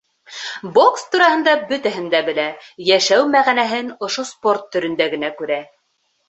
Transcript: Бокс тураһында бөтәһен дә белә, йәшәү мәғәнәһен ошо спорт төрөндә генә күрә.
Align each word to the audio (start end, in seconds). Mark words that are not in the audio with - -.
Бокс 0.77 1.01
тураһында 1.15 1.53
бөтәһен 1.71 2.07
дә 2.13 2.21
белә, 2.29 2.45
йәшәү 2.87 3.27
мәғәнәһен 3.35 3.93
ошо 4.09 4.27
спорт 4.31 4.67
төрөндә 4.77 5.09
генә 5.15 5.33
күрә. 5.45 5.61